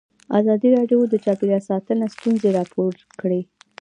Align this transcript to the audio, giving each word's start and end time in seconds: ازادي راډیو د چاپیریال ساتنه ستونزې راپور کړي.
ازادي 0.39 0.69
راډیو 0.77 0.99
د 1.09 1.13
چاپیریال 1.25 1.63
ساتنه 1.69 2.05
ستونزې 2.15 2.49
راپور 2.57 2.91
کړي. 3.21 3.41